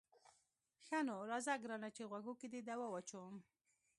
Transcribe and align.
ښه 0.85 0.99
نو 1.07 1.15
راځه 1.29 1.53
ګرانه 1.63 1.89
چې 1.95 2.03
غوږو 2.09 2.33
کې 2.39 2.47
دې 2.53 2.61
دوا 2.69 2.87
واچوم. 2.89 3.35